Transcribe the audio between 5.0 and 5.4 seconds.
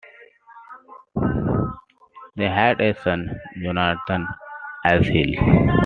Hill.